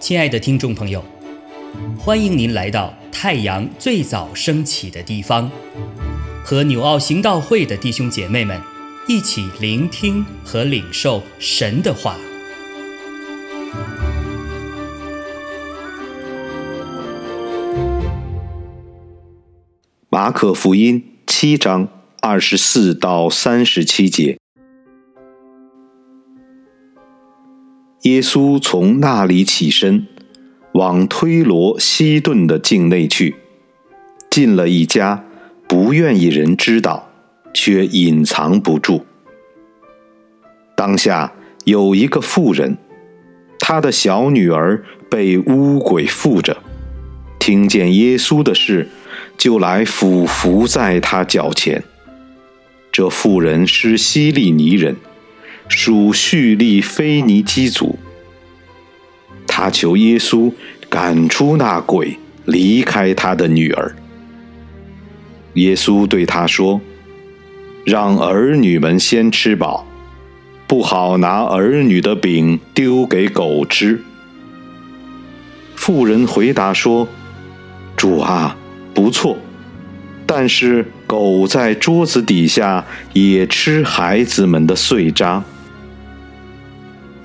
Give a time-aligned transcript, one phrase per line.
[0.00, 1.04] 亲爱的听众朋友，
[1.96, 5.48] 欢迎您来到太阳最早升起的地方，
[6.42, 8.60] 和纽奥行道会的弟兄姐妹们
[9.06, 12.16] 一起聆听和领受神的话。
[20.08, 21.86] 马可福音七章
[22.20, 24.39] 二十四到三十七节。
[28.02, 30.06] 耶稣从那里起身，
[30.72, 33.36] 往推罗西顿的境内去，
[34.30, 35.22] 进了一家，
[35.68, 37.10] 不愿意人知道，
[37.52, 39.04] 却隐藏不住。
[40.74, 42.78] 当下有一个妇人，
[43.58, 46.56] 她的小女儿被污鬼附着，
[47.38, 48.88] 听见耶稣的事，
[49.36, 51.84] 就来俯伏在他脚前。
[52.90, 54.96] 这妇人是希利尼人。
[55.70, 57.96] 属叙利菲尼基族，
[59.46, 60.52] 他求耶稣
[60.88, 63.94] 赶出那鬼，离开他的女儿。
[65.54, 66.80] 耶稣对他说
[67.86, 69.86] ：“让儿女们先吃饱，
[70.66, 74.02] 不好拿儿女的饼丢给狗吃。”
[75.76, 77.06] 妇人回答说
[77.96, 78.56] ：“主啊，
[78.92, 79.38] 不错，
[80.26, 85.42] 但是狗在桌子底下也吃孩子们的碎渣。”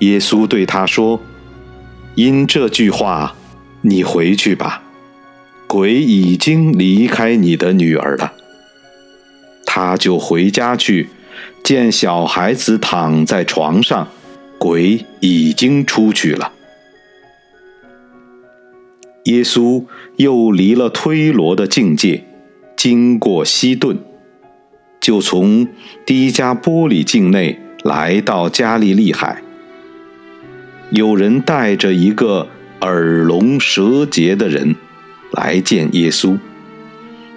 [0.00, 1.20] 耶稣对他说
[2.16, 3.34] ：“因这句话，
[3.80, 4.82] 你回去吧，
[5.66, 8.32] 鬼已经离开你的女儿了。”
[9.64, 11.08] 他就回家去，
[11.62, 14.08] 见小孩子躺在床上，
[14.58, 16.52] 鬼已经出去了。
[19.24, 19.84] 耶稣
[20.16, 22.24] 又离了推罗的境界，
[22.76, 23.98] 经过西顿，
[25.00, 25.66] 就从
[26.06, 29.42] 低加波里境内来到加利利海。
[30.90, 32.46] 有人带着一个
[32.80, 34.76] 耳聋舌结的人
[35.32, 36.38] 来见耶稣，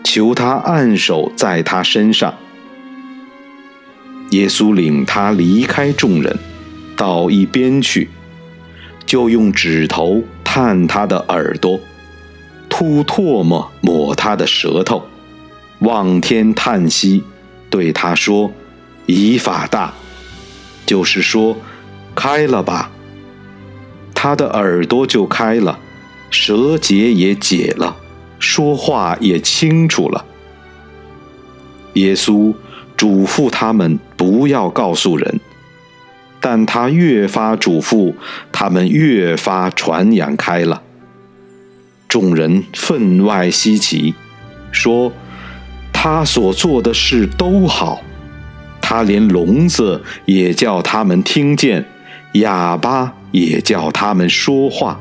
[0.03, 2.33] 求他按手在他身上。
[4.29, 6.37] 耶稣领他离开众人，
[6.95, 8.09] 到一边去，
[9.07, 11.79] 就用指头探他的耳朵，
[12.69, 15.03] 吐唾沫抹他的舌头，
[15.79, 17.23] 望天叹息，
[17.71, 18.51] 对他说
[19.07, 19.91] ：“以法大，
[20.85, 21.57] 就是说，
[22.13, 22.91] 开了吧。”
[24.21, 25.79] 他的耳朵就开了，
[26.29, 27.95] 舌结也解了，
[28.37, 30.25] 说话也清楚了。
[31.93, 32.53] 耶稣
[32.97, 35.39] 嘱咐他们不要告诉人，
[36.41, 38.13] 但他越发嘱咐，
[38.51, 40.81] 他们越发传扬开了。
[42.09, 44.13] 众人分外稀奇，
[44.69, 45.13] 说
[45.93, 48.01] 他所做的事都好，
[48.81, 51.85] 他连聋子也叫他们听见，
[52.33, 53.15] 哑巴。
[53.31, 54.99] 也叫他们说话。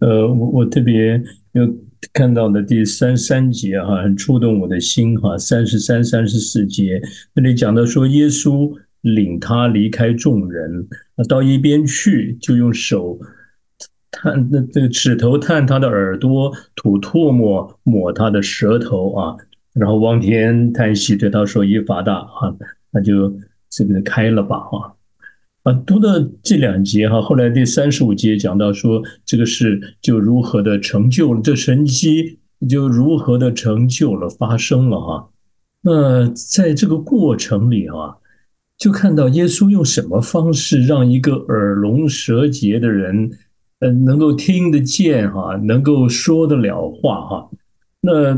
[0.00, 1.22] 呃，我我特别
[1.52, 1.72] 有
[2.12, 5.38] 看到的第三三节哈，很触动我的心哈。
[5.38, 7.00] 三十三、三十四节
[7.34, 10.88] 那里讲到说，耶稣领他离开众人，
[11.28, 13.16] 到一边去，就用手。
[14.16, 19.36] 探那这个指头探他的耳朵，吐唾沫抹他的舌头啊，
[19.72, 22.54] 然后望天叹息，对他说：“一法大啊，
[22.92, 23.36] 那就
[23.68, 24.94] 这个开了吧啊。”
[25.64, 26.10] 啊，读到
[26.42, 32.38] 这两节哈，后来第三十五节讲到说，这个事就如何的成就了，这神迹
[32.68, 35.28] 就如何的成就了，发生了哈。
[35.80, 38.16] 那在这个过程里啊，
[38.78, 43.30] 就看到耶稣用什么方式让一个耳聋舌结的人。
[43.84, 47.50] 嗯，能够听得见哈，能够说得了话哈，
[48.00, 48.34] 那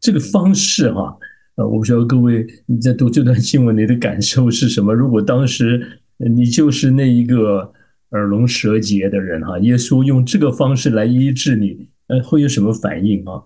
[0.00, 1.14] 这个方式哈，
[1.56, 4.94] 呃，我不知道各位你在读这段新闻，你的感受是什么？
[4.94, 7.70] 如果当时你就是那一个
[8.12, 13.42] 耳聋舌结的人哈，耶稣用这个方式来医治你，呃，会有什么反应啊？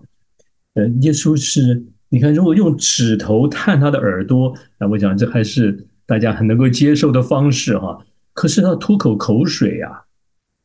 [0.75, 7.99] 呃，耶稣是，你看，如果用指头探他的耳朵，那我讲这还是大家很能够接受的方式哈。
[8.31, 10.03] 可是他吐口口水呀。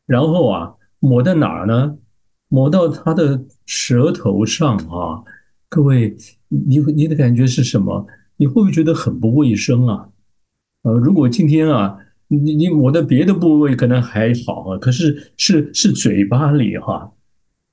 [0.06, 1.96] 然后啊，抹在哪儿呢？
[2.48, 5.22] 抹到他的舌头上啊！
[5.68, 6.16] 各位，
[6.48, 8.06] 你你的感觉是什么？
[8.36, 10.08] 你会不会觉得很不卫生啊？
[10.82, 11.98] 呃，如果今天啊，
[12.28, 17.12] 你你抹在别的部位可能还好啊，可是是是嘴巴里哈。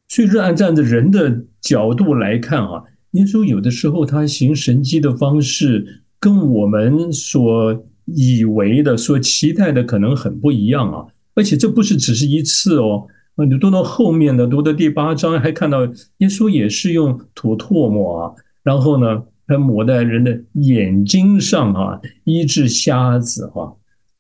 [0.07, 11.05] 所以说，按站在人的角度来看啊，耶稣有的时候他行神迹的方式，跟我们所以为的、所期待的可能很不一样啊。
[11.35, 15.85] 而且这不是只是一次哦，啊，你读到后面的，读到第八章，还看到
[16.17, 18.31] 耶稣也是用吐唾沫啊，
[18.63, 23.75] 然后呢，还抹在人的眼睛上啊，医治瞎子哈，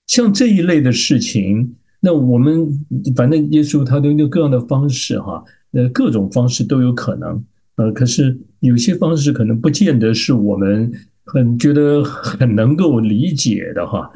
[0.07, 2.67] 像这一类的事情，那我们
[3.15, 7.43] 反正耶稣他都用各样的方式哈，呃，各种方式都有可能，
[7.75, 10.91] 呃，可是有些方式可能不见得是我们
[11.25, 14.11] 很觉得很能够理解的哈。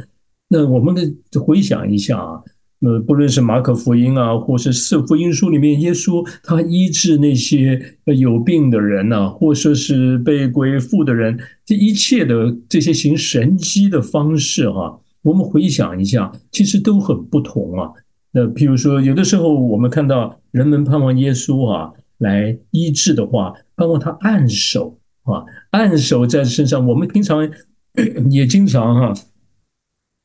[0.49, 0.95] 那我们
[1.31, 2.41] 的回想一下啊，
[2.81, 17.89] 呃，不论是马可福音啊，或是四福音书里面，耶稣他医治那些有病的人呐，或者是被鬼附的人，这一切的这些行神迹的方式哈，我们回想一下，其实都很不同啊。
[18.31, 26.85] 那譬如说，有的时候我们看到人们盼望耶稣啊来医治的话，盼望他按手啊，按手在身上。
[26.85, 27.49] 我们平常
[28.29, 29.13] 也经常哈。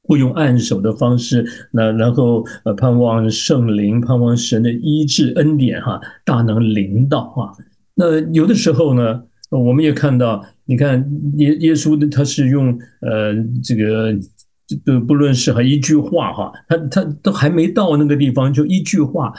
[0.04, 7.52] 会用按手的方式，那然后呃盼望圣灵，盼望神的医治恩典哈，大能临到哈。
[7.94, 13.32] 那有的时候呢，我们也看到，你看耶耶稣的他是用呃
[13.62, 14.12] 这个
[14.84, 19.32] 不不论是哈一句话哈，他他都还没到那个地方就一句话。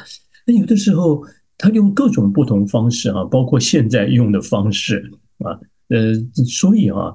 [0.48, 1.26] 那有的时候
[1.58, 6.14] 他用各种不同方式啊，包括现在用的方式啊，呃，
[6.46, 7.14] 所以啊，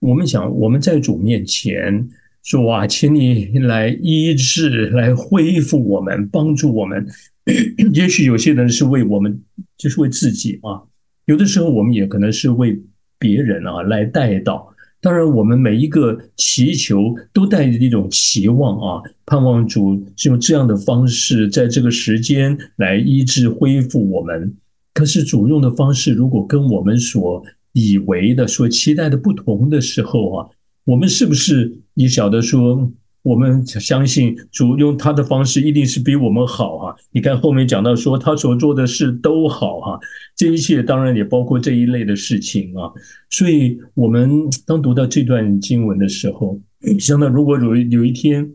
[0.00, 2.06] 我们想我们在主面前。
[2.42, 7.06] 说啊，请你来医治，来恢复我们，帮助我们。
[7.92, 9.40] 也许有些人是为我们，
[9.76, 10.80] 就是为自己啊。
[11.26, 12.80] 有的时候，我们也可能是为
[13.18, 14.72] 别人啊来带到。
[15.02, 24.54] 当然，我们每一个祈求都带着一种期望啊，盼望主是用这样的方式，在这个时间来医治、恢复我们。
[24.94, 30.48] 可是，主用的方式如果跟我们所以为的、所期待的不同的时候啊。
[30.84, 32.90] 我们是不是你晓得说，
[33.22, 36.96] 我们相信主用他的方式一定是比我们好哈？
[37.12, 40.00] 你看后面讲到说他所做的事都好哈，
[40.34, 42.90] 这一切当然也包括这一类的事情啊。
[43.28, 46.58] 所以，我们当读到这段经文的时候，
[46.98, 48.50] 想到如果有有一天，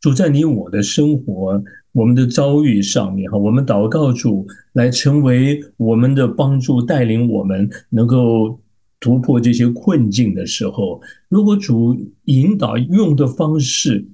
[0.00, 1.62] 主在你我的生活、
[1.92, 8.59] 我们的遭遇上面哈，我们祷告主来成为我们的帮助，带领我们能够。
[9.00, 14.06] 突破这些困境的时候，如果主引导用的方式，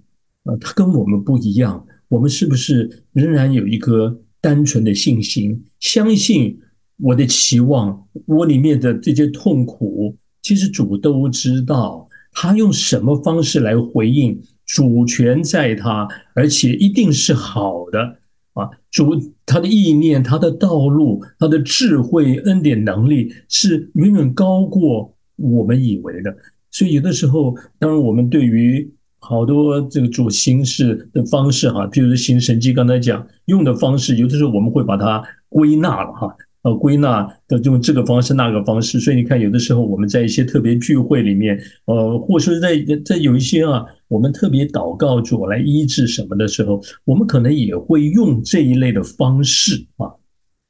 [0.44, 6.56] 啊，他跟我们不一样，我们是不是仍然有一颗单纯的信心，相信
[6.99, 18.19] 我的期望，我里面的这些痛苦，其实主都知道，他用什么方式来回应，主权在他，而且一定是好的。
[18.56, 19.14] 啊，主
[19.44, 26.35] 他的意念、他的道路、他的智慧、恩典、能力是远远高过我们以为的。
[26.70, 36.37] 所以有的时候，当然我们对于好多这个主行事的方式，哈，譬如说行神迹，刚才讲用的方式，有的时候我们会把它归纳了，哈。
[36.67, 50.11] 呃，归纳的用这个方式那个方式，所以你看，有的时候我们在一些特别聚会里面，呃，或者是在在有一些啊，我们特别祷告主来医治什么的时候，我们可能也会用这一类的方式啊。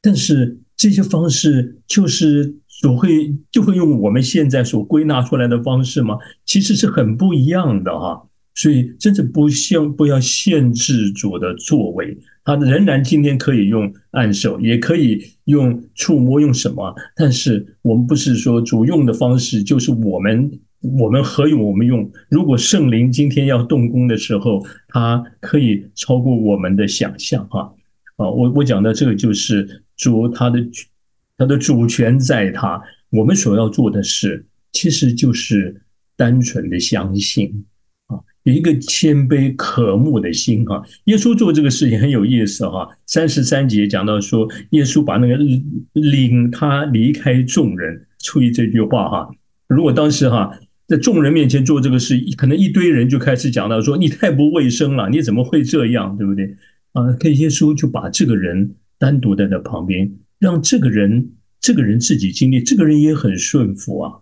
[0.03, 6.19] 但是这些方式就是所会就会用我们现在所归纳出来的方式吗？
[6.45, 8.23] 其实是很不一样的哈。
[8.55, 12.19] 所以真的不限不要限制主的作为。
[12.47, 16.95] 他仍然今天可以用按手，也可以用触摸，用什么？
[17.17, 20.49] 但是我们不是说主用的方式就是我们
[20.99, 22.09] 我们何用我们用？
[22.29, 27.75] 如果圣灵今天要动工的时候，他可以超过我们的想象，哈
[28.15, 28.31] 啊！
[28.31, 30.65] 我我讲的这个就是主他的
[31.37, 35.83] 他的主权在他，我们所要做的事其实就是
[36.17, 37.65] 单纯的相信。
[38.47, 42.89] 有一个谦卑渴慕的心哈，耶稣做这个事情很有意思哈。
[43.05, 45.37] 三十三节讲到说，耶稣把那个
[45.95, 49.29] 领他离开众人，注意这句话哈。
[49.67, 56.57] 如果当时哈在众人面前做这个事，可能一堆人就开始讲到说，你太不卫生了，你怎么会这样，对不对？
[56.93, 64.13] 啊，跟耶稣就把这个人单独在那旁边，让这个人这个人自己经历，这个人也很顺服啊。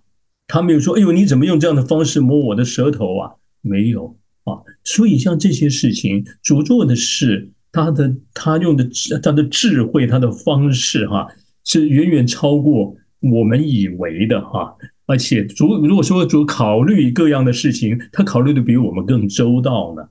[0.47, 3.33] 他没有说，哎呦，你怎么用这样的方式摸我的舌头啊？
[3.67, 8.87] 没有啊，所以像这些事情，主做的事，他的他用的
[9.23, 11.27] 他的智慧，他的方式哈，
[11.65, 14.77] 是远远超过我们以为的哈。
[15.07, 20.03] 而且主如果说主考虑各样的事情，他考虑的比我们更周到呢。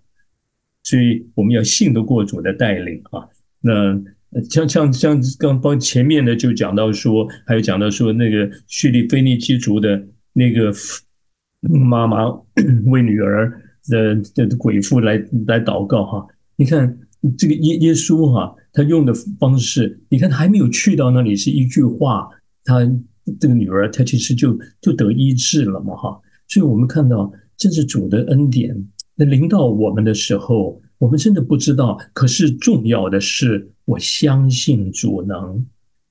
[0.82, 3.22] 所以我们要信得过主的带领啊。
[3.62, 10.74] 那像像像刚刚前面的就讲到说，还有讲到说那个叙利菲尼基族的那个。
[11.70, 12.26] 妈妈
[12.86, 13.52] 为女儿
[13.90, 14.16] 的
[14.48, 15.16] 的鬼父来
[15.48, 16.98] 来祷告哈，你看
[17.38, 22.30] 这个耶耶稣哈，他用的方式，你看他还没有去到那里，是一句话，
[22.64, 22.80] 他
[23.40, 26.20] 这个女儿她其实就就得医治了嘛哈。
[26.50, 28.76] 所以我们看到，这是主的恩典。
[29.16, 31.98] 那临到我们的时候，我们真的不知道。
[32.14, 35.66] 可是重要的是，我相信主能，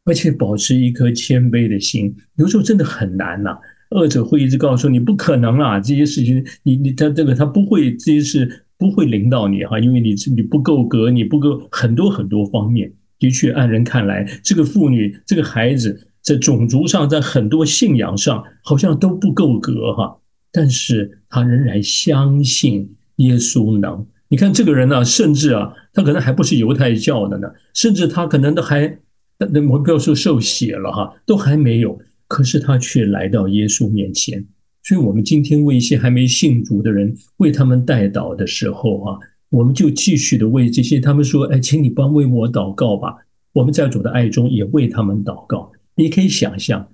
[0.05, 2.15] 而且保持一颗谦卑的心。
[2.37, 3.59] 有时候真的很难呐。
[3.93, 12.93] 二者会一直告诉你不可能啊，这些事情，你你他这个他不会，这些事不会领导你哈，因为你你不够格，你不够很多很多方面。
[13.19, 20.19] 的确，按人看来，这个妇女，这个孩子，在种族上，在很多信仰上，好像都不够格哈。
[20.51, 24.05] 但是他仍然相信耶稣能。
[24.29, 28.99] 你看这个人呢，甚至啊，他可能还不是犹太教的呢，甚至他可能都还
[29.39, 31.99] 那我不要说受洗了哈，都还没有。
[32.33, 34.43] 可是他却来到耶稣面前，
[34.83, 39.19] 所以，我们今天为一些还没信主的人为他们代祷的时候啊，
[39.51, 43.15] 我们就继续的为这些他们说：“哎，请你帮为我祷告吧。”
[43.53, 45.71] 我们在主的爱中也为他们祷告。
[45.95, 46.89] 你可以想象，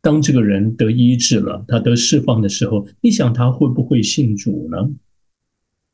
[0.00, 4.88] 当这个人得医治了，他得释放的时候，你想他会不会信主呢？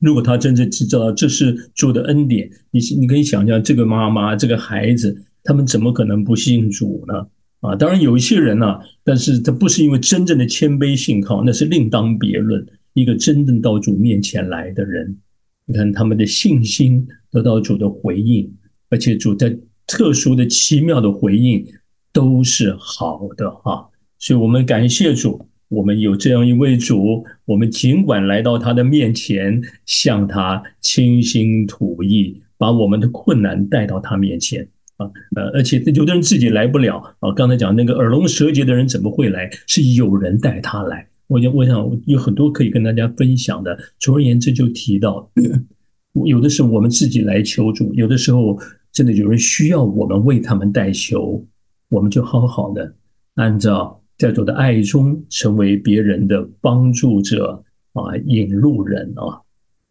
[0.00, 7.26] 如果他真正知道这是主的恩典，你你可以想象，这个妈妈、这个孩子，他们怎么可能不信主呢？
[7.62, 12.66] 啊，当然有一些人呢，但是他不是因为真正的谦卑信靠，那是另当别论。
[12.94, 15.16] 一个真正到主面前来的人，
[15.64, 18.52] 你看他们的信心得到主的回应，
[18.90, 21.64] 而且主在特殊的、奇妙的回应
[22.12, 23.88] 都是好的啊。
[24.18, 34.68] 所以我们感谢主，我们有这样一位主，我们尽管来到他的面前，向他倾心吐意，把我们的困难带到他面前。
[34.96, 35.06] 啊
[35.36, 37.32] 呃，而且有的人自己来不了啊。
[37.34, 39.50] 刚才讲那个耳聋舌结的人怎么会来？
[39.66, 41.08] 是有人带他来。
[41.28, 43.78] 我想，我想有很多可以跟大家分享的。
[43.98, 45.30] 总而言之，就提到，
[46.26, 48.58] 有的时候我们自己来求助，有的时候
[48.92, 51.42] 真的有人需要我们为他们代求，
[51.88, 52.94] 我们就好好的
[53.36, 59.40] 按照在座的爱中，成为别人的帮助者啊，引路人啊，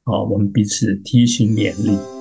[0.04, 2.21] 啊，我们彼此提醒勉励。